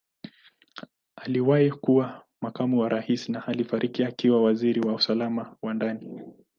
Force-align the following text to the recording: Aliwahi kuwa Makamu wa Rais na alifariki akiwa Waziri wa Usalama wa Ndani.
Aliwahi 1.15 1.71
kuwa 1.71 2.25
Makamu 2.41 2.79
wa 2.79 2.89
Rais 2.89 3.29
na 3.29 3.47
alifariki 3.47 4.03
akiwa 4.03 4.43
Waziri 4.43 4.81
wa 4.81 4.93
Usalama 4.93 5.55
wa 5.61 5.73
Ndani. 5.73 6.21